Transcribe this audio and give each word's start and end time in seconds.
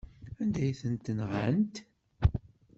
Anda 0.41 0.59
ay 0.63 0.73
tent-nɣant? 0.81 1.75